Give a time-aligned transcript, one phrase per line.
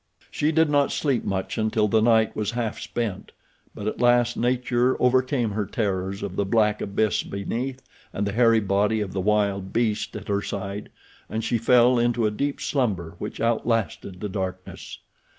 [0.31, 3.33] She did not sleep much until the night was half spent;
[3.75, 8.61] but at last Nature overcame her terrors of the black abyss beneath and the hairy
[8.61, 10.89] body of the wild beast at her side,
[11.29, 14.97] and she fell into a deep slumber which outlasted the darkness.